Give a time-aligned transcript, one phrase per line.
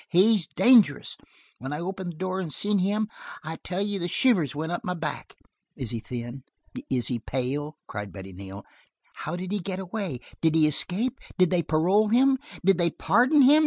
[0.09, 1.15] He's dangerous.
[1.59, 3.07] When I opened the door and seen him,
[3.43, 5.35] I tell you the shivers went up my back."
[5.75, 6.41] "Is he thin?
[6.89, 8.65] Is he pale?" cried Betty Neal.
[9.13, 10.19] "How did he get away?
[10.41, 11.19] Did he escape?
[11.37, 12.39] Did they parole him?
[12.65, 13.59] Did they pardon him?